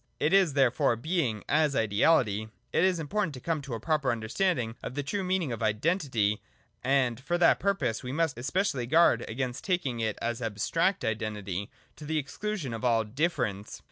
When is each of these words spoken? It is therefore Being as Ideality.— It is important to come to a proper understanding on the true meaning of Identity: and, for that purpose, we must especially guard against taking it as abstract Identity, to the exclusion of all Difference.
It 0.19 0.33
is 0.33 0.53
therefore 0.53 0.95
Being 0.95 1.43
as 1.47 1.75
Ideality.— 1.75 2.49
It 2.79 2.83
is 2.83 2.99
important 2.99 3.35
to 3.35 3.39
come 3.39 3.61
to 3.61 3.75
a 3.75 3.79
proper 3.79 4.11
understanding 4.11 4.75
on 4.83 4.95
the 4.95 5.03
true 5.03 5.23
meaning 5.23 5.51
of 5.51 5.61
Identity: 5.61 6.41
and, 6.83 7.19
for 7.19 7.37
that 7.37 7.59
purpose, 7.59 8.01
we 8.01 8.11
must 8.11 8.35
especially 8.35 8.87
guard 8.87 9.23
against 9.27 9.63
taking 9.63 9.99
it 9.99 10.17
as 10.19 10.41
abstract 10.41 11.05
Identity, 11.05 11.69
to 11.97 12.05
the 12.05 12.17
exclusion 12.17 12.73
of 12.73 12.83
all 12.83 13.03
Difference. 13.03 13.79